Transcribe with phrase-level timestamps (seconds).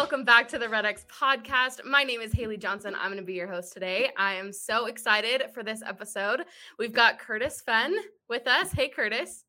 [0.00, 1.84] Welcome back to the Red X podcast.
[1.84, 2.94] My name is Haley Johnson.
[2.98, 4.08] I'm going to be your host today.
[4.16, 6.46] I am so excited for this episode.
[6.78, 7.94] We've got Curtis Fenn
[8.26, 8.72] with us.
[8.72, 9.44] Hey, Curtis.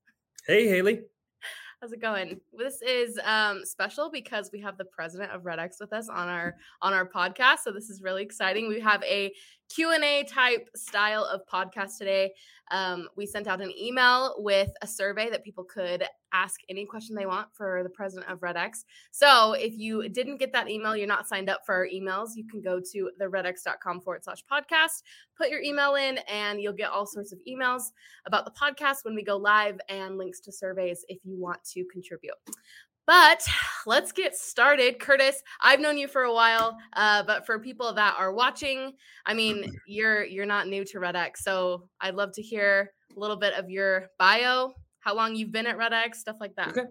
[0.45, 1.03] Hey, Haley.
[1.79, 2.41] How's it going?
[2.51, 6.27] This is um, special because we have the president of Red X with us on
[6.27, 7.59] our on our podcast.
[7.63, 8.67] So this is really exciting.
[8.67, 9.31] We have a
[9.73, 12.33] Q&A type style of podcast today.
[12.71, 17.15] Um, we sent out an email with a survey that people could ask any question
[17.15, 18.85] they want for the president of RedX.
[19.11, 22.47] So if you didn't get that email, you're not signed up for our emails, you
[22.47, 25.03] can go to the redx.com forward slash podcast,
[25.37, 27.83] put your email in, and you'll get all sorts of emails
[28.25, 31.85] about the podcast when we go live and links to surveys if you want to
[31.91, 32.35] contribute.
[33.07, 33.45] But
[33.85, 34.99] let's get started.
[34.99, 38.93] Curtis, I've known you for a while, uh, but for people that are watching,
[39.25, 43.19] I mean, you're you're not new to Red X, so I'd love to hear a
[43.19, 46.69] little bit of your bio, how long you've been at Red X, stuff like that.
[46.69, 46.87] Okay,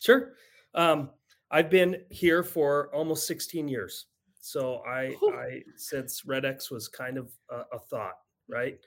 [0.00, 0.32] sure.
[0.74, 1.10] Um,
[1.50, 4.06] I've been here for almost 16 years.
[4.40, 8.14] So I, I since Red X was kind of a, a thought,
[8.48, 8.78] right?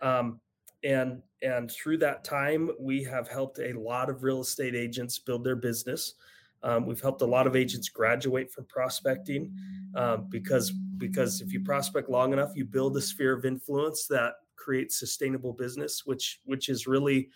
[0.00, 0.40] Um,
[0.84, 5.42] and and through that time we have helped a lot of real estate agents build
[5.42, 6.14] their business.
[6.62, 9.54] Um, we've helped a lot of agents graduate from prospecting
[9.94, 14.34] um, because because if you prospect long enough you build a sphere of influence that
[14.56, 17.28] creates sustainable business which which is really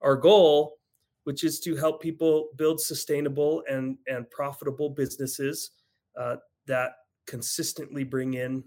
[0.00, 0.78] our goal
[1.24, 5.70] which is to help people build sustainable and and profitable businesses
[6.18, 6.36] uh,
[6.66, 6.92] that
[7.26, 8.64] consistently bring in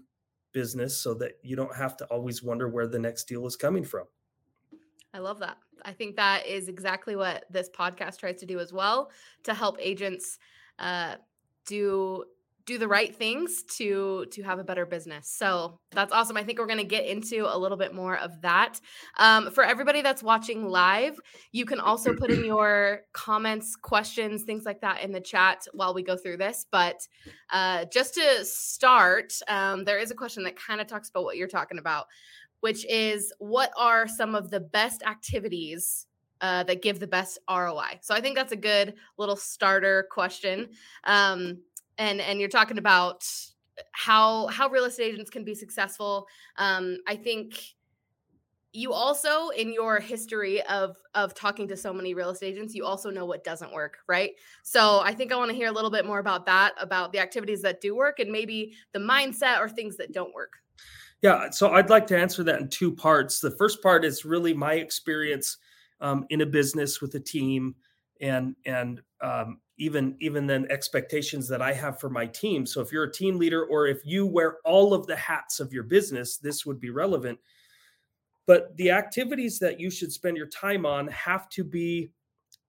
[0.54, 3.84] business so that you don't have to always wonder where the next deal is coming
[3.84, 4.06] from
[5.16, 5.56] I love that.
[5.82, 9.10] I think that is exactly what this podcast tries to do as well
[9.44, 10.38] to help agents
[10.78, 11.14] uh,
[11.64, 12.24] do
[12.66, 15.30] do the right things to to have a better business.
[15.30, 16.36] So that's awesome.
[16.36, 18.78] I think we're going to get into a little bit more of that.
[19.18, 21.18] Um, for everybody that's watching live
[21.52, 25.94] you can also put in your comments questions things like that in the chat while
[25.94, 26.66] we go through this.
[26.70, 27.06] But
[27.50, 31.38] uh, just to start um, there is a question that kind of talks about what
[31.38, 32.06] you're talking about
[32.66, 36.08] which is what are some of the best activities
[36.40, 38.00] uh, that give the best ROI?
[38.00, 40.70] So I think that's a good little starter question.
[41.04, 41.58] Um,
[41.96, 43.24] and and you're talking about
[43.92, 46.26] how how real estate agents can be successful.
[46.56, 47.54] Um, I think
[48.72, 52.84] you also in your history of of talking to so many real estate agents you
[52.84, 54.32] also know what doesn't work right
[54.62, 57.18] so i think i want to hear a little bit more about that about the
[57.18, 60.58] activities that do work and maybe the mindset or things that don't work
[61.26, 63.40] yeah, so I'd like to answer that in two parts.
[63.40, 65.56] The first part is really my experience
[66.00, 67.74] um, in a business with a team,
[68.20, 72.64] and and um, even even then expectations that I have for my team.
[72.64, 75.72] So if you're a team leader or if you wear all of the hats of
[75.72, 77.40] your business, this would be relevant.
[78.46, 82.12] But the activities that you should spend your time on have to be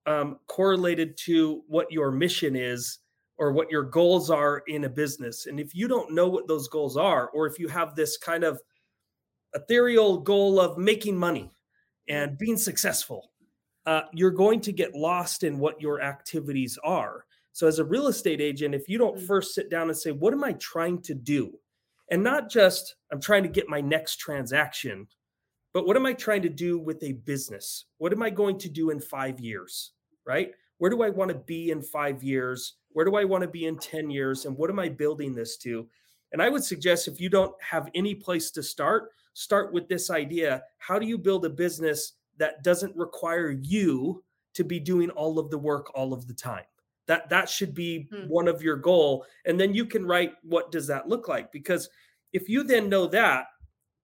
[0.04, 2.98] um, correlated to what your mission is
[3.38, 5.46] or what your goals are in a business.
[5.46, 8.44] And if you don't know what those goals are, or if you have this kind
[8.44, 8.60] of
[9.54, 11.50] ethereal goal of making money
[12.08, 13.30] and being successful,
[13.86, 17.24] uh, you're going to get lost in what your activities are.
[17.52, 19.26] So, as a real estate agent, if you don't mm.
[19.26, 21.58] first sit down and say, What am I trying to do?
[22.10, 25.06] And not just, I'm trying to get my next transaction,
[25.74, 27.84] but what am I trying to do with a business?
[27.98, 29.92] What am I going to do in five years?
[30.26, 30.52] Right?
[30.78, 32.74] Where do I want to be in five years?
[32.92, 34.44] Where do I want to be in 10 years?
[34.44, 35.86] And what am I building this to?
[36.32, 40.10] And I would suggest if you don't have any place to start, start with this
[40.10, 40.62] idea.
[40.78, 44.22] How do you build a business that doesn't require you
[44.54, 46.64] to be doing all of the work all of the time?
[47.06, 48.28] That that should be hmm.
[48.28, 49.24] one of your goal.
[49.46, 51.50] And then you can write what does that look like?
[51.50, 51.88] Because
[52.32, 53.46] if you then know that,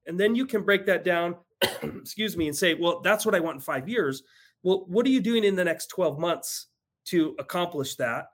[0.06, 1.36] and then you can break that down,
[1.82, 4.22] excuse me, and say, well, that's what I want in five years.
[4.64, 6.66] Well, what are you doing in the next 12 months
[7.06, 8.26] to accomplish that?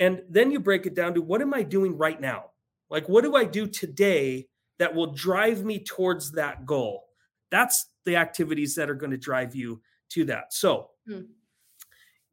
[0.00, 2.50] And then you break it down to what am I doing right now?
[2.90, 4.48] Like, what do I do today
[4.78, 7.04] that will drive me towards that goal?
[7.50, 9.80] That's the activities that are going to drive you
[10.10, 10.52] to that.
[10.52, 11.22] So, hmm.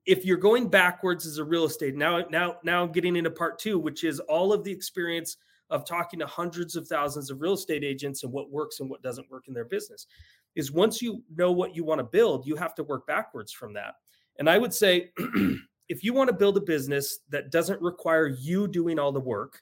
[0.05, 3.59] if you're going backwards as a real estate, now, now, now I'm getting into part
[3.59, 5.37] two, which is all of the experience
[5.69, 9.01] of talking to hundreds of thousands of real estate agents and what works and what
[9.01, 10.07] doesn't work in their business.
[10.55, 13.73] Is once you know what you want to build, you have to work backwards from
[13.73, 13.95] that.
[14.39, 15.11] And I would say
[15.89, 19.61] if you want to build a business that doesn't require you doing all the work,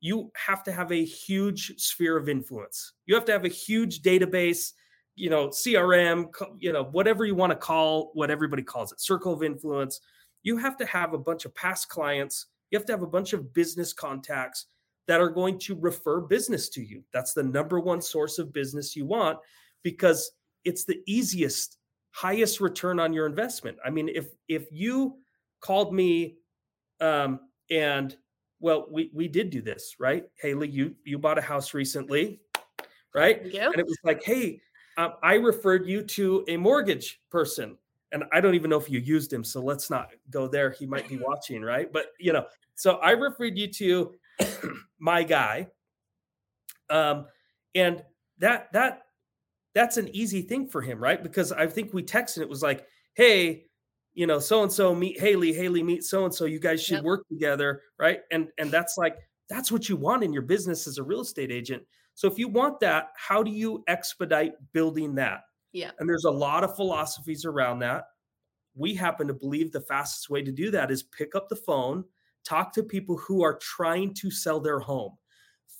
[0.00, 2.92] you have to have a huge sphere of influence.
[3.06, 4.72] You have to have a huge database,
[5.16, 6.26] you know, CRM,
[6.58, 10.00] you know, whatever you want to call what everybody calls it, circle of influence.
[10.42, 12.46] You have to have a bunch of past clients.
[12.70, 14.66] You have to have a bunch of business contacts
[15.06, 17.02] that are going to refer business to you.
[17.12, 19.38] That's the number one source of business you want
[19.84, 20.32] because
[20.64, 21.78] it's the easiest,
[22.10, 23.78] highest return on your investment.
[23.84, 25.18] I mean, if if you
[25.60, 26.38] called me
[27.00, 27.38] um,
[27.70, 28.16] and
[28.58, 30.24] well, we we did do this, right?
[30.40, 32.40] Haley, you you bought a house recently,
[33.14, 33.44] right?
[33.46, 33.66] Yeah.
[33.66, 34.60] And it was like, hey,
[34.96, 37.76] um, I referred you to a mortgage person,
[38.12, 40.70] and I don't even know if you used him, so let's not go there.
[40.70, 41.92] He might be watching, right?
[41.92, 44.14] But you know, so I referred you to
[44.98, 45.68] my guy,
[46.88, 47.26] um,
[47.74, 48.02] and
[48.38, 49.03] that that
[49.74, 51.22] that's an easy thing for him, right?
[51.22, 52.38] Because I think we texted.
[52.38, 53.66] It was like, hey,
[54.14, 56.44] you know, so and so meet Haley, Haley meet so and so.
[56.44, 57.04] You guys should yep.
[57.04, 58.20] work together, right?
[58.30, 59.16] And and that's like
[59.48, 61.82] that's what you want in your business as a real estate agent.
[62.14, 65.40] So if you want that, how do you expedite building that?
[65.72, 65.90] Yeah.
[65.98, 68.04] And there's a lot of philosophies around that.
[68.76, 72.04] We happen to believe the fastest way to do that is pick up the phone,
[72.44, 75.16] talk to people who are trying to sell their home.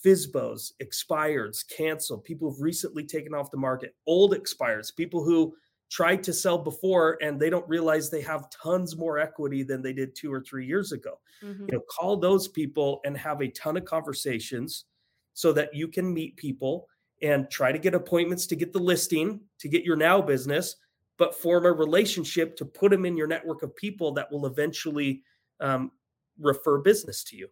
[0.04, 5.54] FSBOs, expireds, canceled, people who've recently taken off the market, old expires, people who
[5.90, 9.92] tried to sell before and they don't realize they have tons more equity than they
[9.92, 11.20] did two or three years ago.
[11.42, 11.66] Mm-hmm.
[11.66, 14.86] You know, call those people and have a ton of conversations
[15.34, 16.88] so that you can meet people
[17.22, 20.76] and try to get appointments to get the listing, to get your now business,
[21.16, 25.22] but form a relationship to put them in your network of people that will eventually
[25.60, 25.90] um,
[26.38, 27.48] refer business to you.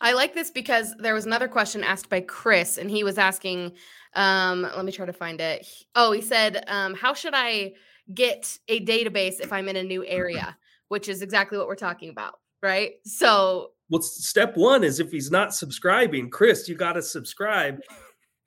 [0.00, 3.72] I like this because there was another question asked by Chris, and he was asking
[4.14, 5.66] um, let me try to find it.
[5.94, 7.74] Oh, he said, um, how should I
[8.12, 10.56] get a database if I'm in a new area?
[10.88, 12.94] Which is exactly what we're talking about, right?
[13.04, 17.80] So well, step one is if he's not subscribing, Chris, you got to subscribe.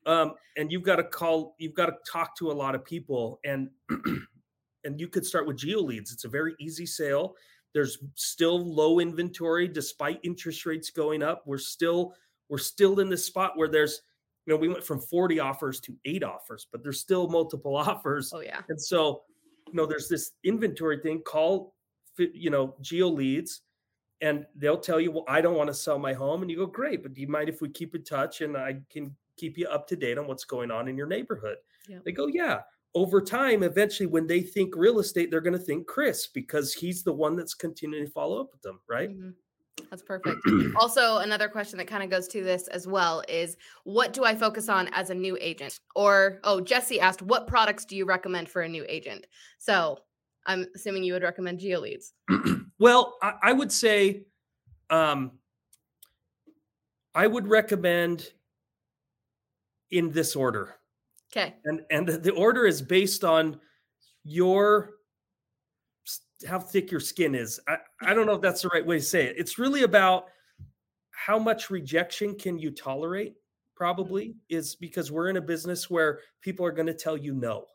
[0.06, 3.40] Um, and you've got to call, you've got to talk to a lot of people
[3.46, 3.70] and
[4.84, 6.12] and you could start with geo leads.
[6.12, 7.36] It's a very easy sale.
[7.74, 11.44] There's still low inventory despite interest rates going up.
[11.46, 12.14] We're still
[12.50, 14.02] we're still in this spot where there's
[14.46, 18.32] you know, we went from 40 offers to eight offers, but there's still multiple offers.
[18.34, 18.62] Oh, yeah.
[18.70, 19.24] And so,
[19.68, 21.22] you know, there's this inventory thing.
[21.22, 21.74] Call,
[22.18, 23.62] you know, Geo Leads,
[24.22, 26.42] and they'll tell you, well, I don't want to sell my home.
[26.42, 28.78] And you go, great, but do you mind if we keep in touch and I
[28.90, 31.58] can keep you up to date on what's going on in your neighborhood?
[31.88, 32.00] Yeah.
[32.04, 32.62] They go, yeah.
[32.96, 37.04] Over time, eventually, when they think real estate, they're going to think Chris because he's
[37.04, 39.10] the one that's continuing to follow up with them, right?
[39.10, 39.30] Mm-hmm.
[39.90, 40.40] That's perfect.
[40.76, 44.36] also, another question that kind of goes to this as well is what do I
[44.36, 45.80] focus on as a new agent?
[45.96, 49.26] Or, oh, Jesse asked, what products do you recommend for a new agent?
[49.58, 50.00] So
[50.46, 52.12] I'm assuming you would recommend GeoLeads.
[52.80, 54.24] well, I, I, would say
[54.90, 55.32] um,
[57.16, 58.32] I would recommend
[59.92, 60.76] in this order.
[61.36, 61.56] Okay.
[61.66, 63.60] And and the order is based on
[64.24, 64.92] your
[66.48, 67.60] how thick your skin is.
[67.68, 69.36] I, I don't know if that's the right way to say it.
[69.38, 70.26] It's really about
[71.12, 73.36] how much rejection can you tolerate,
[73.76, 74.58] probably, mm-hmm.
[74.58, 77.66] is because we're in a business where people are going to tell you no.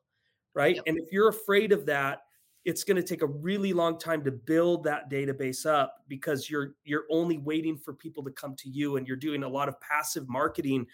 [0.55, 0.77] Right.
[0.77, 0.85] Yep.
[0.87, 2.23] And if you're afraid of that,
[2.65, 6.75] it's going to take a really long time to build that database up because you're
[6.85, 9.81] you're only waiting for people to come to you and you're doing a lot of
[9.81, 10.87] passive marketing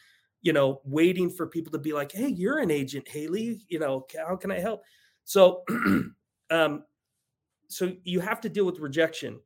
[0.45, 4.07] you know waiting for people to be like hey you're an agent haley you know
[4.29, 4.83] how can i help
[5.25, 5.65] so
[6.51, 6.85] um
[7.69, 9.41] so you have to deal with rejection.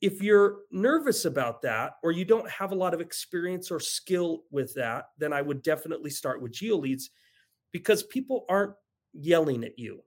[0.00, 4.44] If you're nervous about that or you don't have a lot of experience or skill
[4.50, 7.04] with that, then I would definitely start with GeoLeads
[7.72, 8.74] because people aren't
[9.14, 10.02] yelling at you,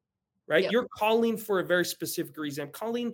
[0.48, 0.64] right?
[0.64, 0.72] Yep.
[0.72, 2.66] You're calling for a very specific reason.
[2.66, 3.14] I'm calling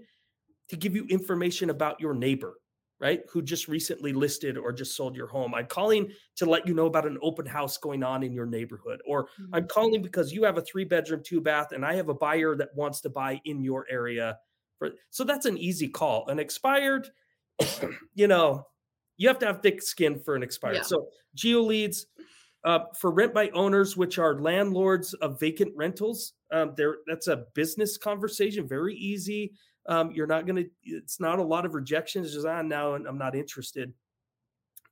[0.69, 2.55] to give you information about your neighbor
[2.99, 3.21] right?
[3.31, 5.53] Who just recently listed or just sold your home.
[5.53, 9.01] I'm calling to let you know about an open house going on in your neighborhood.
[9.05, 9.55] Or mm-hmm.
[9.55, 12.55] I'm calling because you have a three bedroom, two bath, and I have a buyer
[12.55, 14.37] that wants to buy in your area.
[14.79, 16.27] For, so that's an easy call.
[16.27, 17.09] An expired,
[18.15, 18.65] you know,
[19.17, 20.75] you have to have thick skin for an expired.
[20.75, 20.81] Yeah.
[20.83, 22.07] So geo leads
[22.63, 26.33] uh, for rent by owners, which are landlords of vacant rentals.
[26.51, 29.53] Um, there, that's a business conversation, very easy.
[29.87, 32.33] Um, you're not going to, it's not a lot of rejections.
[32.33, 33.93] Just, ah, no, I'm not interested.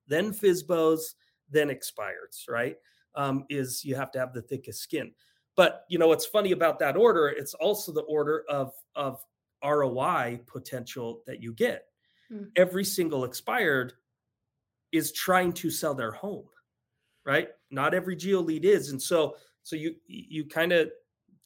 [0.08, 1.02] Then FSBOs,
[1.50, 2.76] then expireds, right?
[3.16, 5.12] Um, is you have to have the thickest skin.
[5.56, 7.28] But you know what's funny about that order?
[7.28, 9.24] It's also the order of of
[9.64, 11.86] ROI potential that you get.
[12.30, 12.46] Hmm.
[12.56, 13.94] Every single expired
[14.92, 16.48] is trying to sell their home,
[17.26, 17.50] right?
[17.70, 20.90] Not every geo lead is, and so so you you kind of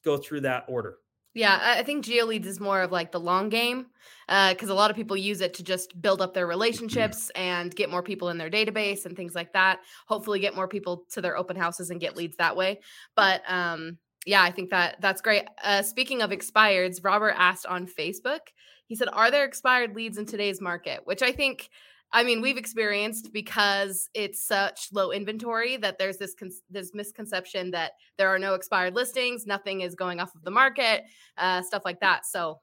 [0.06, 0.98] go through that order.
[1.38, 3.86] Yeah, I think GeoLeads is more of like the long game
[4.28, 7.76] because uh, a lot of people use it to just build up their relationships and
[7.76, 9.82] get more people in their database and things like that.
[10.08, 12.80] Hopefully, get more people to their open houses and get leads that way.
[13.16, 15.44] But um, yeah, I think that that's great.
[15.64, 18.40] Uh, speaking of expireds, Robert asked on Facebook.
[18.88, 21.70] He said, "Are there expired leads in today's market?" Which I think
[22.14, 27.72] I mean, we've experienced because it's such low inventory that there's this con- this misconception
[27.72, 31.04] that there are no expired listings, nothing is going off of the market,
[31.38, 32.26] uh, stuff like that.
[32.26, 32.60] So,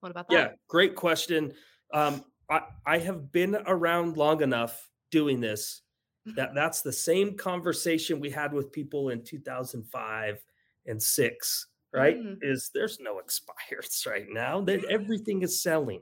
[0.00, 0.34] what about that?
[0.34, 1.52] Yeah, great question.
[1.94, 5.82] Um, I, I have been around long enough doing this
[6.36, 10.44] that that's the same conversation we had with people in 2005
[10.86, 11.68] and six.
[11.94, 12.16] Right?
[12.16, 12.38] Mm.
[12.40, 16.00] Is there's no expires right now that everything is selling.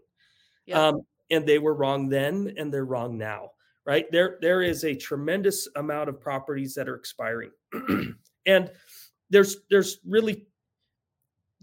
[0.64, 0.88] Yeah.
[0.88, 3.50] Um, and they were wrong then and they're wrong now
[3.86, 4.04] right?
[4.12, 7.50] There there is a tremendous amount of properties that are expiring.
[8.46, 8.70] And
[9.30, 10.46] there's there's really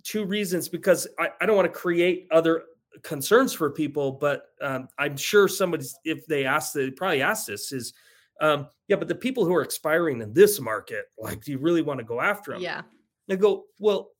[0.03, 2.63] two reasons because i, I don't want to create other
[3.03, 7.71] concerns for people but um, i'm sure somebody's if they ask they probably ask this
[7.71, 7.93] is
[8.41, 11.81] um, yeah but the people who are expiring in this market like do you really
[11.81, 12.81] want to go after them Yeah.
[13.29, 14.11] I go, well,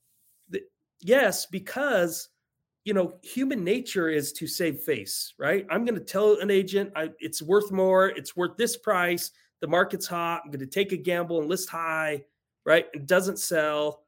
[0.52, 0.66] th-
[1.00, 2.28] yes, because
[2.88, 5.68] you know human nature is to save face, right?
[5.70, 9.32] I'm going to tell an agent I, it's worth more, it's worth this price.
[9.60, 10.44] The market's hot.
[10.46, 12.24] I'm going to take a gamble and list high,
[12.66, 12.86] right?
[12.94, 14.04] It doesn't sell.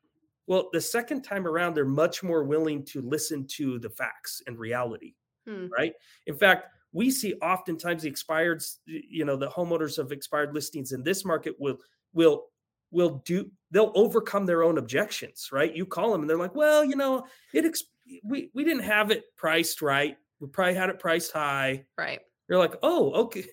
[0.47, 4.57] Well, the second time around, they're much more willing to listen to the facts and
[4.57, 5.13] reality,
[5.45, 5.67] Hmm.
[5.77, 5.91] right?
[6.27, 11.03] In fact, we see oftentimes the expired, you know, the homeowners of expired listings in
[11.03, 11.79] this market will
[12.13, 12.45] will
[12.91, 16.83] will do they'll overcome their own objections right you call them and they're like well
[16.83, 17.83] you know it ex-
[18.23, 20.17] we we didn't have it priced right.
[20.39, 21.85] We probably had it priced high.
[21.97, 22.19] Right.
[22.47, 23.45] you're like oh okay.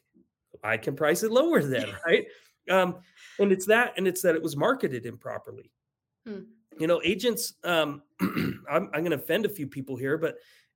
[0.65, 2.27] I can price it lower then right?
[2.71, 2.97] Um
[3.39, 5.71] and it's that and it's that it was marketed improperly.
[6.27, 6.41] Hmm.
[6.81, 10.35] you know agents um i'm, I'm going to offend a few people here but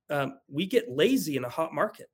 [0.09, 2.07] um, we get lazy in a hot market.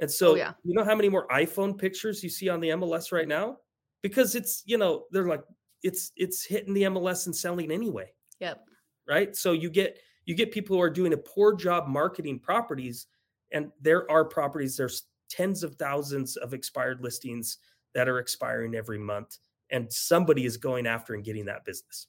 [0.00, 0.52] And so Oh, yeah.
[0.64, 3.58] you know how many more iphone pictures you see on the mls right now?
[4.02, 5.42] Because it's you know they're like
[5.82, 8.12] it's it's hitting the mls and selling anyway.
[8.40, 8.64] Yep.
[9.08, 9.34] right?
[9.36, 13.06] So you get you get people who are doing a poor job marketing properties
[13.52, 17.58] and there are properties there's tens of thousands of expired listings
[17.94, 19.38] that are expiring every month
[19.70, 22.06] and somebody is going after and getting that business.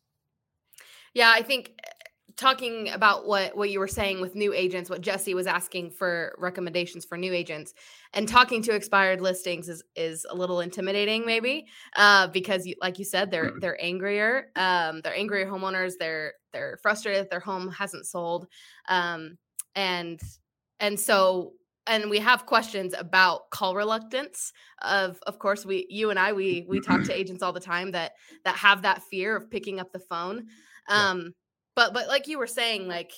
[1.13, 1.79] Yeah, I think
[2.37, 6.35] talking about what what you were saying with new agents, what Jesse was asking for
[6.37, 7.73] recommendations for new agents,
[8.13, 11.65] and talking to expired listings is is a little intimidating, maybe,
[11.95, 16.77] uh, because you, like you said, they're they're angrier, um, they're angrier homeowners, they're they're
[16.81, 18.47] frustrated that their home hasn't sold,
[18.89, 19.37] um,
[19.75, 20.19] and
[20.79, 21.53] and so
[21.87, 24.51] and we have questions about call reluctance
[24.81, 27.91] of of course we you and i we we talk to agents all the time
[27.91, 28.13] that
[28.43, 30.47] that have that fear of picking up the phone
[30.89, 31.09] Yeah.
[31.75, 33.11] But but like you were saying like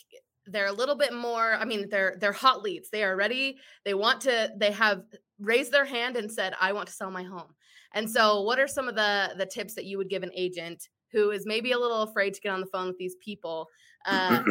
[0.46, 3.94] they're a little bit more i mean they're they're hot leads they are ready they
[3.94, 5.04] want to they have
[5.40, 7.54] raised their hand and said i want to sell my home.
[7.94, 10.88] And so what are some of the the tips that you would give an agent
[11.12, 13.68] who is maybe a little afraid to get on the phone with these people
[14.06, 14.44] uh,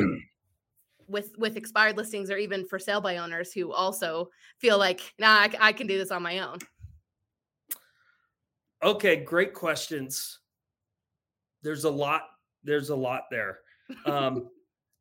[1.06, 5.46] with with expired listings or even for sale by owners who also feel like nah
[5.60, 6.58] I can do this on my own
[8.82, 10.40] okay great questions.
[11.62, 12.22] There's a lot
[12.64, 13.60] there's a lot there
[14.07, 14.49] um,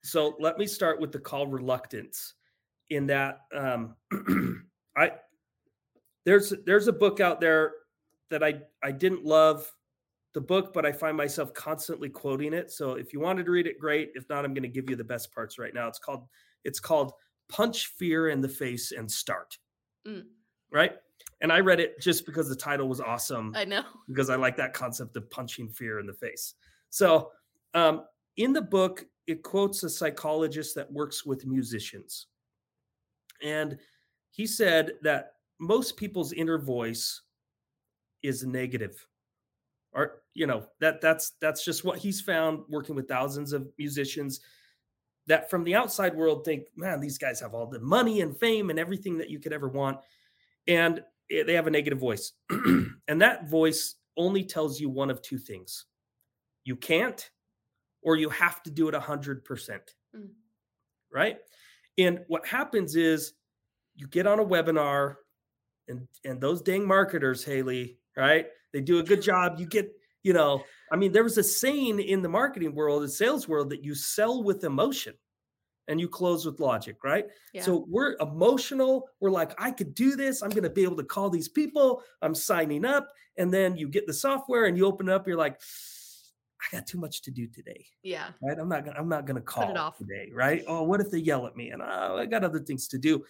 [0.04, 2.36] so let me start with the call reluctance
[2.90, 3.96] in that um,
[4.98, 5.12] i
[6.26, 7.72] there's there's a book out there
[8.30, 9.72] that i i didn't love
[10.34, 12.72] the book but i find myself constantly quoting it.
[12.72, 14.12] So if you wanted to read it great.
[14.16, 15.88] If not i'm going to give you the best parts right now.
[15.88, 16.28] It's called
[16.64, 17.14] it's called
[17.50, 19.58] punch fear in the face and start.
[20.08, 20.24] Mm.
[20.72, 20.94] right?
[21.42, 23.84] And i read it just because the title was awesome i know.
[24.08, 26.54] because I like that concept of punching fear in the face.
[26.90, 27.32] So,
[27.74, 28.04] um,
[28.38, 32.28] in the book, it quotes a psychologist that works with musicians.
[33.42, 33.78] And
[34.32, 37.22] he said that most people's inner voice
[38.22, 39.06] is negative.
[39.94, 44.42] Or, you know, that that's that's just what he's found working with thousands of musicians
[45.28, 48.70] that from the outside world think, man, these guys have all the money and fame
[48.70, 49.98] and everything that you could ever want.
[50.68, 52.34] And they have a negative voice.
[52.50, 55.86] and that voice only tells you one of two things
[56.64, 57.30] you can't,
[58.06, 59.42] or you have to do it 100%.
[60.16, 60.30] Mm.
[61.12, 61.38] Right.
[61.98, 63.34] And what happens is
[63.96, 65.16] you get on a webinar,
[65.88, 68.48] and, and those dang marketers, Haley, right?
[68.74, 69.56] They do a good job.
[69.60, 69.92] You get,
[70.24, 73.72] you know, I mean, there was a saying in the marketing world, the sales world,
[73.72, 75.16] that you sell with emotion
[75.88, 77.26] and you close with logic, right?
[77.54, 79.08] yeah So we're emotional.
[79.20, 80.42] We're like, I could do this.
[80.42, 82.04] I'm going to be able to call these people.
[82.22, 83.08] I'm signing up.
[83.38, 85.28] And then you get the software and you open it up.
[85.28, 85.60] You're like,
[86.62, 87.86] I got too much to do today.
[88.04, 88.30] Yeah.
[88.42, 88.58] Right.
[88.58, 89.98] I'm not gonna I'm not gonna call it call off.
[89.98, 90.32] today.
[90.34, 90.64] Right.
[90.68, 91.72] Oh, what if they yell at me?
[91.72, 93.26] And oh, I got other things to do.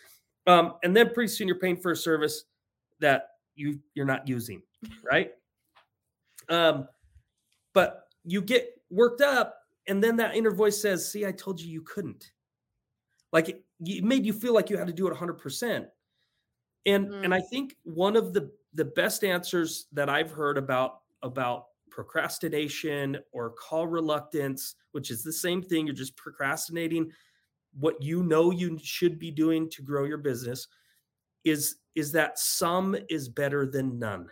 [0.47, 2.45] Um, and then pretty soon you're paying for a service
[2.99, 4.61] that you you're not using,
[5.03, 5.31] right?
[6.49, 6.87] um,
[7.73, 11.69] but you get worked up, and then that inner voice says, "See, I told you
[11.71, 12.31] you couldn't."
[13.33, 15.87] Like it, it made you feel like you had to do it 100 percent.
[16.85, 17.35] And and Mm.
[17.35, 21.65] I think one of the the best answers that I've heard about about
[21.95, 27.11] procrastination or call reluctance, which is the same thing, you're just procrastinating
[27.73, 30.67] what you know you should be doing to grow your business
[31.45, 34.29] is is that some is better than none.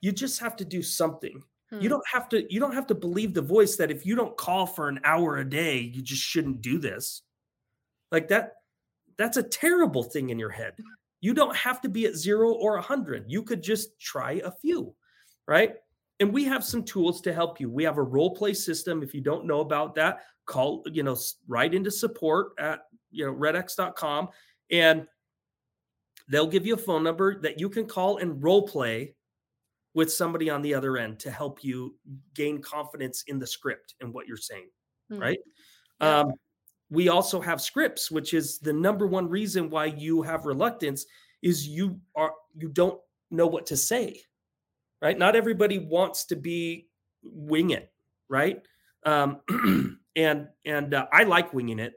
[0.00, 1.42] You just have to do something.
[1.78, 1.88] You Hmm.
[1.88, 4.66] don't have to you don't have to believe the voice that if you don't call
[4.66, 7.22] for an hour a day, you just shouldn't do this.
[8.12, 8.54] Like that
[9.18, 10.76] that's a terrible thing in your head.
[11.20, 13.26] You don't have to be at 0 or a 100.
[13.30, 14.96] You could just try a few,
[15.48, 15.76] right?
[16.20, 17.70] And we have some tools to help you.
[17.70, 19.02] We have a role play system.
[19.02, 23.34] If you don't know about that, call, you know, right into support at, you know,
[23.34, 24.28] redx.com
[24.70, 25.06] and
[26.28, 29.14] they'll give you a phone number that you can call and role play
[29.94, 31.94] with somebody on the other end to help you
[32.34, 34.68] gain confidence in the script and what you're saying
[35.10, 35.18] Hmm.
[35.20, 35.38] right
[36.00, 36.18] Yeah.
[36.20, 36.32] um,
[36.90, 41.06] we also have scripts which is the number one reason why you have reluctance
[41.40, 44.20] is you are you don't know what to say
[45.00, 45.18] right?
[45.18, 46.88] Not everybody wants to be
[47.22, 47.92] wing it
[48.28, 48.62] right?
[49.04, 49.40] Um,
[50.16, 51.94] and and uh, i like winging it.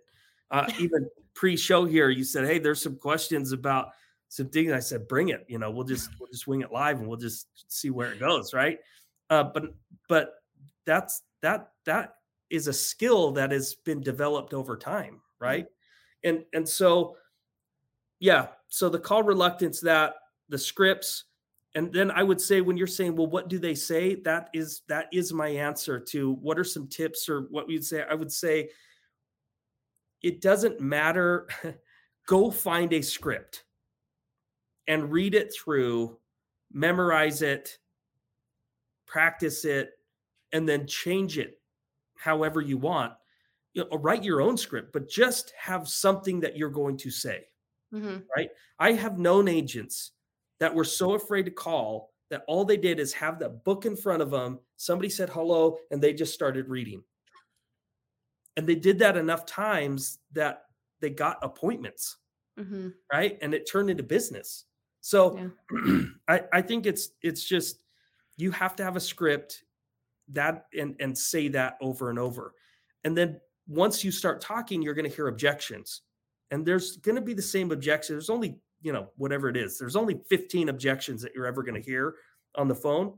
[0.50, 3.90] Uh, even pre-show here you said hey there's some questions about
[4.30, 4.72] some things.
[4.72, 7.18] I said bring it you know we'll just we'll just wing it live and we'll
[7.18, 8.80] just see where it goes right?
[9.30, 9.64] Uh, but
[10.08, 10.34] but
[10.86, 12.16] that's that that
[12.50, 15.68] is a skill that has been developed over time right?
[16.24, 17.18] And and so
[18.20, 20.16] yeah so the call reluctance that
[20.50, 21.26] the scripts
[21.76, 24.16] and then i would say when you're saying well what do they say?
[24.16, 28.04] That is that is my answer to what are some tips or what we'd say?
[28.10, 28.70] I would say
[30.22, 31.48] it doesn't matter.
[32.28, 33.64] Go find a script
[34.88, 36.18] and read it through
[36.72, 37.78] memorize it
[39.06, 39.92] practice it
[40.54, 41.60] and then change it
[42.16, 43.14] however you want.
[43.74, 47.48] You know, write your own script but just have something that you're going to say
[47.94, 48.24] Mhm.
[48.80, 50.12] I have known agents
[50.62, 53.96] that were so afraid to call that all they did is have the book in
[53.98, 54.60] front of them.
[54.78, 57.04] Somebody said hello, and they just started reading.
[58.56, 60.66] And they did that enough times that
[61.00, 62.18] they got appointments,
[62.60, 62.94] Mhm.
[63.12, 63.40] right?
[63.42, 64.66] And it turned into business.
[65.02, 65.52] So
[66.28, 67.84] I, I think it's it's just
[68.38, 69.64] you have to have a script
[70.30, 72.54] that and and say that over and over.
[73.04, 76.02] And then once you start talking, you're going to hear objections
[76.52, 78.14] and there's going to be the same objection.
[78.16, 81.82] There's only, you know, whatever it is, there's only 15 objections that you're ever going
[81.82, 82.16] to hear
[82.56, 83.14] on the phone.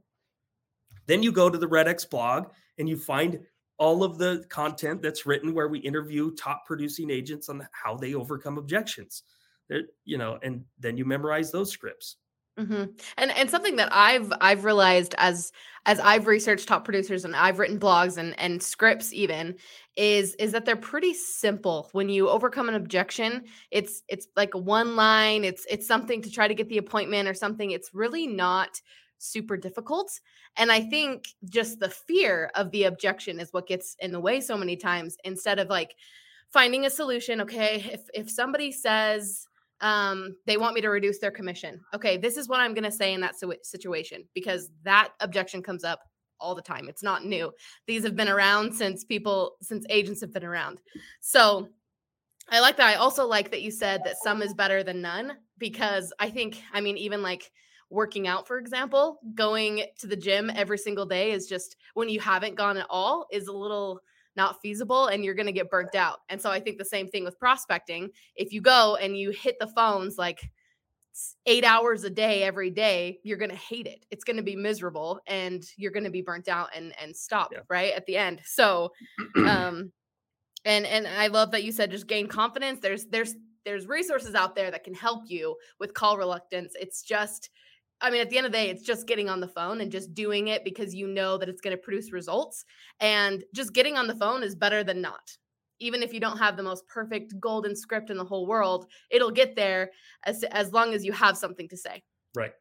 [1.07, 3.39] Then you go to the RedX blog and you find
[3.77, 8.13] all of the content that's written where we interview top producing agents on how they
[8.13, 9.23] overcome objections.
[9.69, 12.17] There, you know, and then you memorize those scripts.
[12.57, 12.83] Hmm
[13.17, 15.51] And and something that I've I've realized as
[15.87, 19.55] as I've researched top producers and I've written blogs and and scripts even
[19.95, 21.89] is is that they're pretty simple.
[21.93, 25.43] When you overcome an objection, it's it's like one line.
[25.43, 27.71] It's it's something to try to get the appointment or something.
[27.71, 28.79] It's really not
[29.17, 30.11] super difficult.
[30.55, 34.41] And I think just the fear of the objection is what gets in the way
[34.41, 35.17] so many times.
[35.23, 35.95] Instead of like
[36.51, 37.41] finding a solution.
[37.41, 39.47] Okay, if if somebody says
[39.83, 41.79] um they want me to reduce their commission.
[41.93, 45.83] Okay this is what i'm going to say in that situation because that objection comes
[45.83, 45.99] up
[46.39, 46.89] all the time.
[46.89, 47.53] It's not new.
[47.87, 50.79] These have been around since people since agents have been around.
[51.21, 51.69] So
[52.49, 52.87] i like that.
[52.87, 56.61] I also like that you said that some is better than none because i think
[56.73, 57.51] i mean even like
[57.89, 62.19] working out for example going to the gym every single day is just when you
[62.19, 64.01] haven't gone at all is a little
[64.35, 66.19] not feasible and you're going to get burnt out.
[66.29, 68.09] And so i think the same thing with prospecting.
[68.35, 70.49] If you go and you hit the phones like
[71.45, 74.05] eight hours a day every day you're going to hate it.
[74.09, 77.49] It's going to be miserable and you're going to be burnt out and and stop
[77.51, 77.59] Yeah.
[77.69, 78.41] right at the end.
[78.45, 78.91] So
[79.47, 79.91] um
[80.65, 82.79] and and i love that you said just gain confidence.
[82.79, 86.73] There's there's there's resources out there that can help you with call reluctance.
[86.79, 87.49] It's just
[88.03, 89.91] i mean at the end of the day it's just getting on the phone and
[89.91, 92.65] just doing it because you know that it's going to produce results
[92.99, 95.35] and just getting on the phone is better than not
[95.79, 99.31] even if you don't have the most perfect golden script in the whole world it'll
[99.31, 99.89] get there
[100.25, 102.03] as as long as you have something to say
[102.35, 102.53] Right.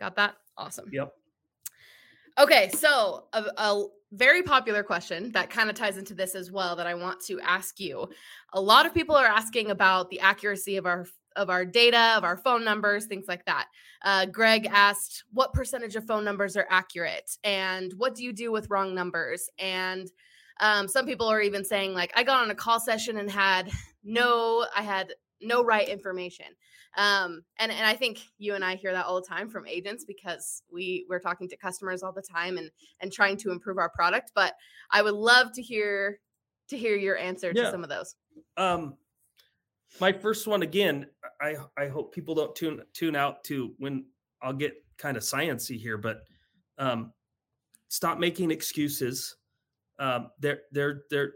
[0.00, 1.12] got that awesome Yep.
[2.38, 6.74] Okay, so a, a very popular question that kind of ties into this as well
[6.76, 8.08] that I want to ask you.
[8.54, 11.06] A lot of people are asking about the accuracy of our
[11.40, 13.66] of our data, of our phone numbers, things like that.
[14.02, 18.52] Uh, Greg asked, "What percentage of phone numbers are accurate, and what do you do
[18.52, 20.10] with wrong numbers?" And
[20.60, 23.70] um, some people are even saying, like, I got on a call session and had
[24.04, 26.46] no, I had no right information.
[26.96, 30.04] Um, and and I think you and I hear that all the time from agents
[30.04, 33.88] because we we're talking to customers all the time and and trying to improve our
[33.90, 34.32] product.
[34.34, 34.54] But
[34.90, 36.18] I would love to hear
[36.68, 37.64] to hear your answer Yeah.
[37.64, 38.16] to some of those.
[38.56, 38.96] Um,
[39.98, 41.10] my first one again.
[41.40, 44.06] I I hope people don't tune tune out to when
[44.42, 46.22] I'll get kind of sciency here, but
[46.78, 47.12] um,
[47.88, 49.36] stop making excuses.
[49.98, 51.34] Um, there there there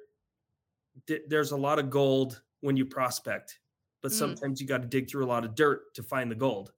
[1.28, 3.60] there's a lot of gold when you prospect,
[4.00, 4.18] but Mm.
[4.18, 6.72] sometimes you got to dig through a lot of dirt to find the gold,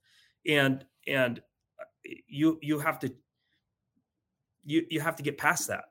[0.46, 1.40] and and
[1.80, 1.84] uh,
[2.26, 3.14] you you have to
[4.64, 5.86] you you have to get past that.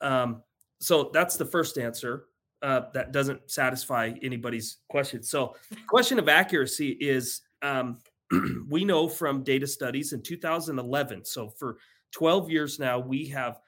[0.00, 0.42] Um,
[0.80, 2.26] so that's the first answer.
[2.62, 5.22] Uh, that doesn't satisfy anybody's question.
[5.22, 5.56] So,
[5.88, 7.98] question of accuracy is um,
[8.68, 11.24] we know from data studies in 2011.
[11.24, 11.78] So, for
[12.12, 13.60] 12 years now, we have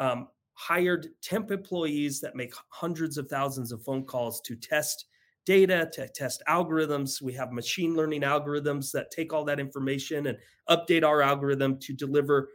[0.00, 5.06] um, hired temp employees that make hundreds of thousands of phone calls to test
[5.44, 7.20] data, to test algorithms.
[7.22, 11.92] We have machine learning algorithms that take all that information and update our algorithm to
[11.92, 12.50] deliver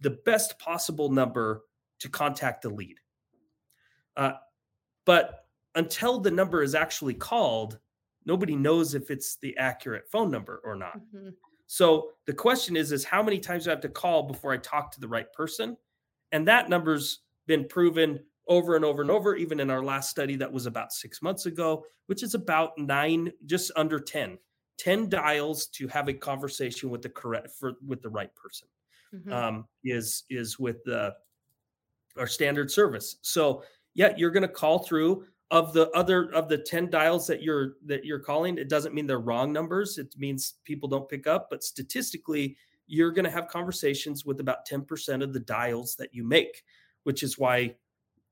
[0.00, 1.62] the best possible number
[2.00, 2.96] to contact the lead.
[4.16, 4.32] Uh,
[5.08, 7.78] but until the number is actually called,
[8.26, 11.00] nobody knows if it's the accurate phone number or not.
[11.14, 11.34] Mhm.
[11.66, 14.58] So the question is, is how many times do I have to call before I
[14.58, 15.78] talk to the right person?
[16.30, 20.36] And that number's been proven over and over and over, even in our last study
[20.36, 24.38] that was about six months ago, which is about nine, just under 10,
[24.76, 28.68] 10 dials to have a conversation with the correct for with the right person
[29.14, 29.32] Mhm.
[29.32, 31.16] um, is is with the
[32.18, 33.16] our standard service.
[33.22, 33.64] So
[33.98, 37.74] yeah, you're going to call through of the other of the 10 dials that you're
[37.84, 38.56] that you're calling.
[38.56, 39.98] It doesn't mean they're wrong numbers.
[39.98, 42.56] It means people don't pick up, but statistically,
[42.86, 46.62] you're going to have conversations with about 10% of the dials that you make,
[47.02, 47.74] which is why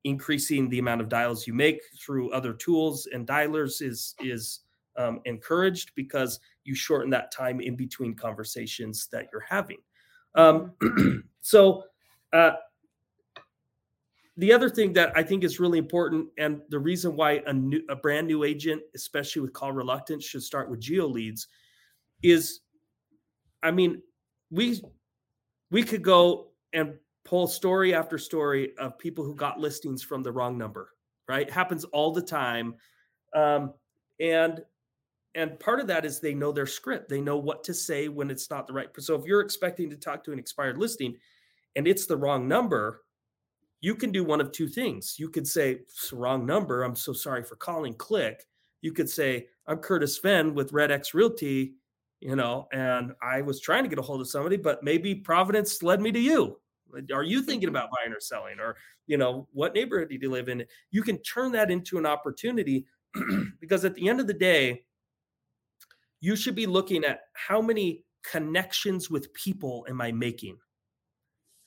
[0.04, 4.60] increasing the amount of dials you make through other tools and dialers is is
[4.96, 9.78] um, encouraged because you shorten that time in between conversations that you're having.
[10.36, 10.74] Um,
[11.40, 11.82] so,
[12.32, 12.52] uh,
[14.36, 17.82] the other thing that I think is really important, and the reason why a new,
[17.88, 21.48] a brand new agent, especially with call reluctance, should start with geo leads,
[22.22, 22.60] is,
[23.62, 24.02] I mean,
[24.50, 24.82] we
[25.70, 26.94] we could go and
[27.24, 30.90] pull story after story of people who got listings from the wrong number.
[31.28, 32.74] Right, happens all the time,
[33.34, 33.72] um,
[34.20, 34.60] and
[35.34, 37.08] and part of that is they know their script.
[37.08, 38.88] They know what to say when it's not the right.
[38.98, 41.16] So if you're expecting to talk to an expired listing,
[41.74, 43.02] and it's the wrong number,
[43.80, 45.16] you can do one of two things.
[45.18, 45.80] You could say,
[46.12, 46.82] wrong number.
[46.82, 47.94] I'm so sorry for calling.
[47.94, 48.46] Click.
[48.80, 51.74] You could say, I'm Curtis Fenn with Red X Realty,
[52.20, 55.82] you know, and I was trying to get a hold of somebody, but maybe Providence
[55.82, 56.58] led me to you.
[57.12, 57.76] Are you thinking mm-hmm.
[57.76, 58.60] about buying or selling?
[58.60, 60.64] Or, you know, what neighborhood do you live in?
[60.90, 62.86] You can turn that into an opportunity
[63.60, 64.84] because at the end of the day,
[66.20, 70.58] you should be looking at how many connections with people am I making?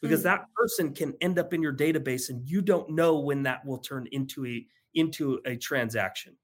[0.01, 0.23] Because Mm.
[0.23, 3.77] that person can end up in your database and you don't know when that will
[3.79, 6.35] turn into a into a transaction.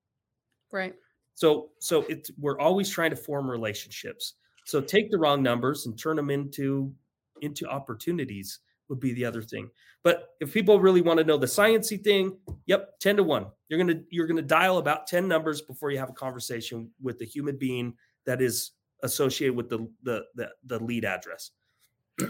[0.72, 0.96] Right.
[1.34, 4.36] so so it's we're always trying to form relationships.
[4.66, 6.94] So take the wrong numbers and turn them into
[7.42, 9.70] into opportunities would be the other thing.
[10.04, 12.38] But if people really want to know the sciency thing
[12.68, 15.92] yep 10 to 1 you're going to you're going to dial about 10 numbers before
[15.92, 17.94] you have a conversation with the human being
[18.26, 18.72] that is
[19.04, 21.52] associated with the the the, the lead address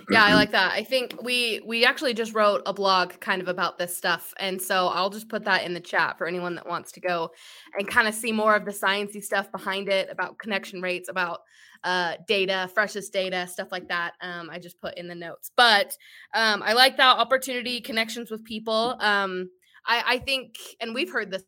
[0.09, 0.73] yeah i like that.
[0.73, 4.61] I think we we actually just wrote a blog kind of about this stuff and
[4.61, 7.29] so i'll just put that in the chat for anyone that wants to go
[7.77, 11.41] and kind of see more of the sciencey stuff behind it about connection rates about
[11.83, 15.51] uh, data freshest data stuff like that um, i just put in the notes.
[15.55, 15.95] But
[16.33, 18.97] um, i like that opportunity connections with people.
[18.99, 19.49] Um,
[19.85, 21.43] I, I think and we've heard this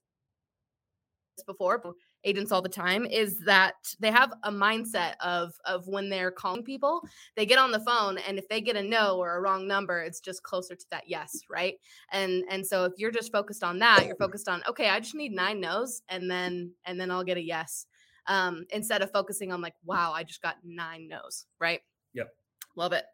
[1.48, 1.94] before but
[2.28, 6.64] agents all the time is that they have a mindset of of when they're calling
[6.64, 7.02] people
[7.36, 10.02] they get on the phone and if they get a no or a wrong number
[10.02, 11.76] it's just closer to that yes right
[12.12, 15.16] and and so if you're just focused on that you're focused on okay i just
[15.16, 17.88] need nine no's and then and then i'll get a yes
[18.28, 21.82] um instead of focusing on like wow i just got nine no's right
[22.14, 22.36] Yep.
[22.76, 23.06] love it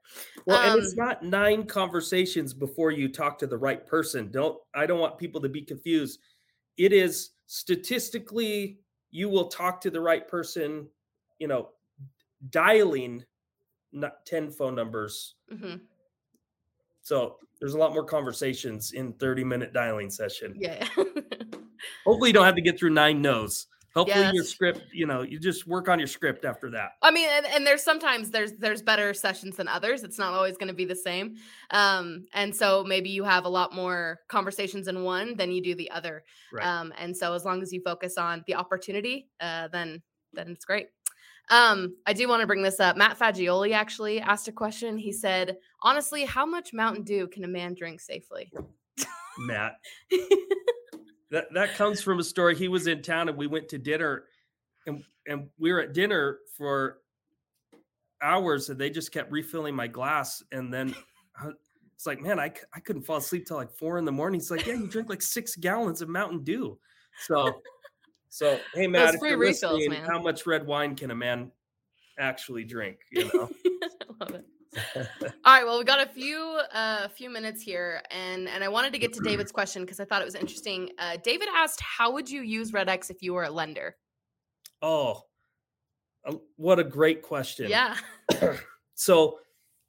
[0.45, 4.31] Well, and it's Um, not nine conversations before you talk to the right person.
[4.31, 6.19] Don't I don't want people to be confused.
[6.77, 8.79] It is statistically
[9.13, 10.89] you will talk to the right person,
[11.37, 11.69] you know,
[12.49, 13.23] dialing
[13.91, 15.35] not 10 phone numbers.
[15.53, 15.79] mhm,
[17.03, 20.55] So there's a lot more conversations in 30 minute dialing session.
[20.57, 20.85] yeah
[22.05, 23.67] Hopefully you don't have to get through nine no's.
[23.95, 26.93] Hopefully Yeah, your script, you know, you just work on your script after that.
[27.03, 30.03] I mean, and, and there's sometimes there's there's better sessions than others.
[30.03, 31.35] It's not always going to be the same.
[31.69, 35.75] Um, and so maybe you have a lot more conversations in one than you do
[35.75, 36.23] the other.
[36.51, 36.65] Right.
[36.65, 40.01] Um, and so as long as you focus on the opportunity, uh, then
[40.33, 40.87] then it's great.
[41.49, 42.97] Um, I do want to bring this up.
[42.97, 44.97] Matt Fagioli actually asked a question.
[44.97, 48.51] He said, "Honestly, how much Mountain Dew can a man drink safely?"
[49.37, 49.75] Matt.
[51.33, 52.55] that that comes from a story.
[52.55, 54.23] He was in town and we went to dinner
[54.87, 56.99] and and we were at dinner for
[58.21, 60.95] hours and they just kept refilling my glass and then
[61.35, 61.51] I-
[61.95, 64.49] it's like man I, I couldn't fall asleep till like four in the morning it's
[64.51, 66.77] like yeah you drink like six gallons of mountain dew
[67.25, 67.61] so
[68.29, 70.09] so hey matt if you're refills, listening, man.
[70.09, 71.51] how much red wine can a man
[72.19, 74.45] actually drink you know I love it.
[74.95, 75.03] All
[75.45, 78.99] right, well, we got a few uh few minutes here, and and I wanted to
[78.99, 80.91] get to David's question because I thought it was interesting.
[80.97, 83.95] Uh, David asked, "How would you use RedX if you were a lender?"
[84.81, 85.23] oh
[86.55, 87.95] what a great question Yeah,
[88.95, 89.39] so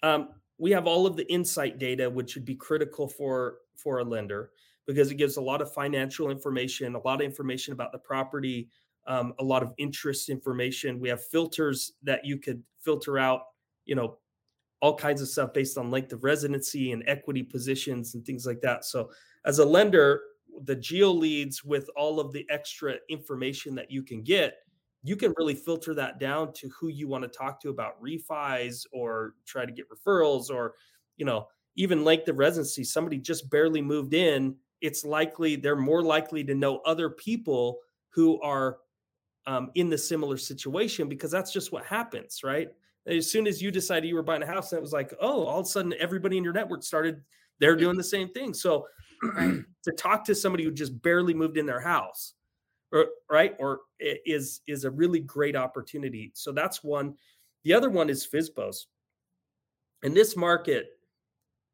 [0.02, 4.04] um, we have all of the insight data which would be critical for for a
[4.04, 4.50] lender
[4.86, 8.68] because it gives a lot of financial information a lot of information about the property
[9.06, 13.42] um, a lot of interest information we have filters that you could filter out
[13.84, 14.16] you know
[14.84, 18.60] all kinds of stuff based on length of residency and equity positions and things like
[18.60, 18.84] that.
[18.84, 19.10] So
[19.46, 20.20] as a lender
[20.64, 24.58] the geo leads with all of the extra information that you can get
[25.02, 28.84] you can really filter that down to who you want to talk to about refis
[28.92, 30.74] or try to get referrals or
[31.16, 36.02] you know even length of residency somebody just barely moved in it's likely they're more
[36.02, 37.78] likely to know other people
[38.10, 38.76] who are
[39.46, 42.68] um, in the similar situation because that's just what happens right
[43.06, 45.44] as soon as you decided you were buying a house and it was like oh
[45.44, 47.20] all of a sudden everybody in your network started
[47.58, 48.54] they're doing the same thing.
[48.54, 48.86] So
[49.22, 52.34] to talk to somebody who just barely moved in their house
[52.92, 56.32] or right or is is a really great opportunity.
[56.34, 57.14] So that's one.
[57.64, 58.86] The other one is FSBOs
[60.02, 60.88] in this market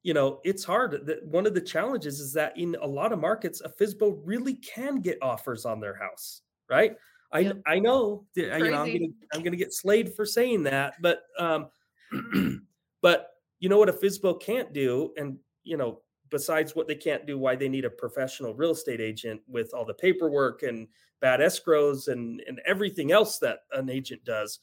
[0.03, 1.05] you know it's hard.
[1.05, 4.55] That one of the challenges is that in a lot of markets a FSBO really
[4.55, 6.97] can get offers on their house right
[7.33, 7.63] i Yep.
[7.67, 11.23] i know that, you know i'm gonna i'm gonna get slayed for saying that but
[11.39, 11.69] um
[13.03, 17.27] but you know what a FSBO can't do and you know besides what they can't
[17.27, 20.89] do why they need a professional real estate agent with all the paperwork and
[21.21, 24.59] bad escrows and and everything else that an agent does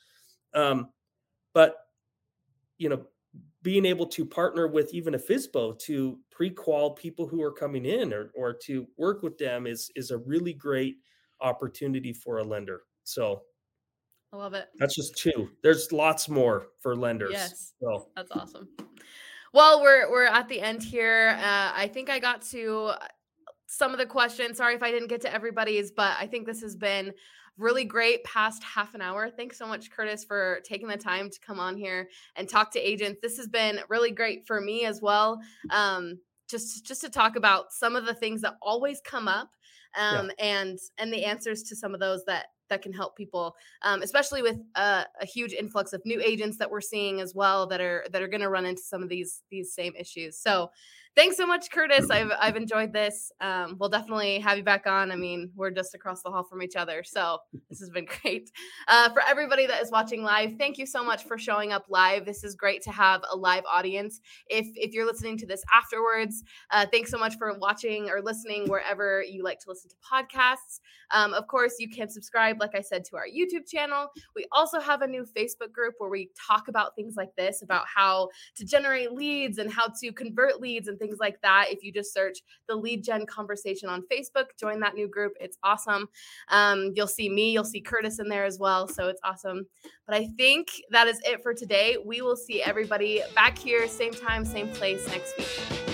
[0.53, 0.89] um
[1.53, 1.75] but
[2.77, 3.05] you know
[3.63, 8.13] being able to partner with even a FSBO to pre-qual people who are coming in
[8.13, 10.97] or, or to work with them is is a really great
[11.41, 12.81] opportunity for a lender.
[13.03, 13.41] So
[14.33, 14.67] I love it.
[14.77, 15.49] that's just two.
[15.63, 17.31] There's lots more for lenders.
[17.31, 17.73] Yes.
[17.81, 18.67] So That's awesome.
[19.53, 21.35] Well, we're we're at the end here.
[21.39, 22.91] Uh, I think I got to
[23.67, 24.57] some of the questions.
[24.57, 27.13] Sorry if I didn't get to everybody's, but I think this has been
[27.57, 29.29] really great past half an hour.
[29.29, 32.79] Thanks so much, Curtis, for taking the time to come on here and talk to
[32.79, 33.19] agents.
[33.21, 35.39] This has been really great for me as well.
[35.71, 39.49] Um, just just to talk about some of the things that always come up
[39.95, 44.01] um, and and the answers to some of those that that can help people um,
[44.01, 47.81] especially with a, a huge influx of new agents that we're seeing as well that
[47.81, 50.37] are that are going to run into some of these these same issues.
[50.37, 50.69] So
[51.17, 52.11] thanks so much curtis.
[52.11, 53.31] I've i've enjoyed this.
[53.41, 55.11] Um, we'll definitely have you back on.
[55.11, 58.51] I mean we're just across the hall from each other so this has been great.
[58.87, 62.23] Uh, for everybody that is watching live thank you so much for showing up live.
[62.23, 64.21] This is great to have a live audience.
[64.47, 68.69] If if you're listening to this afterwards uh, thanks so much for watching or listening
[68.69, 70.79] wherever you like to listen to podcasts.
[71.11, 74.07] Um, of course, you can subscribe, like I said, to our YouTube channel.
[74.35, 77.85] We also have a new Facebook group where we talk about things like this, about
[77.87, 81.67] how to generate leads and how to convert leads and things like that.
[81.69, 85.33] If you just search the Lead Gen Conversation on Facebook, join that new group.
[85.39, 86.09] It's awesome.
[86.49, 88.87] Um, you'll see me, you'll see Curtis in there as well.
[88.87, 89.65] So it's awesome.
[90.05, 91.97] But I think that is it for today.
[92.03, 95.86] We will see everybody back here, same time, same place next week.